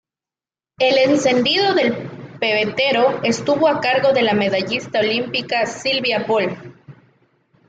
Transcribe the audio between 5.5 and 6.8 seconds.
Sylvia Poll.